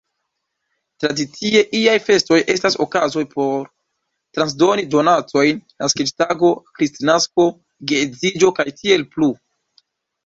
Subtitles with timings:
[1.03, 3.69] Tradicie iaj festoj estas okazoj por
[4.39, 7.49] transdoni donacojn: naskiĝtago, Kristnasko,
[7.93, 9.35] geedziĝo, kaj tiel plu.